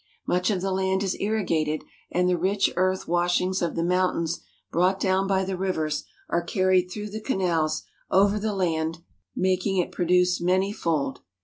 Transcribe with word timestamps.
Much 0.25 0.49
of 0.49 0.61
the 0.61 0.71
land 0.71 1.03
is 1.03 1.15
irrigated, 1.19 1.83
and 2.09 2.27
the 2.27 2.35
rich 2.35 2.71
earth 2.75 3.07
washings 3.07 3.61
of 3.61 3.75
the 3.75 3.83
mountains, 3.83 4.39
brought 4.71 4.99
down 4.99 5.27
by 5.27 5.45
the 5.45 5.55
rivers, 5.55 6.05
are 6.27 6.41
carried 6.41 6.89
through 6.89 7.11
the 7.11 7.21
canals 7.21 7.83
over 8.09 8.39
the 8.39 8.55
land, 8.55 9.03
making 9.35 9.77
it 9.77 9.91
produce 9.91 10.41
many 10.41 10.73
fold. 10.73 11.19